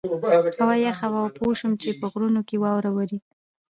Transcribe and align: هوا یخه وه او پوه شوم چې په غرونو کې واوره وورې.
هوا 0.61 0.75
یخه 0.87 1.07
وه 1.11 1.19
او 1.23 1.29
پوه 1.37 1.53
شوم 1.59 1.73
چې 1.81 1.89
په 1.99 2.05
غرونو 2.11 2.41
کې 2.47 2.55
واوره 2.63 2.89
وورې. 2.91 3.17